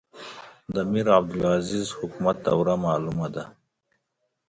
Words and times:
د 0.75 0.75
میرعبدالعزیز 0.91 1.87
حکومت 1.99 2.37
دوره 2.47 2.73
معلومه 2.85 3.27
ده. 3.35 3.43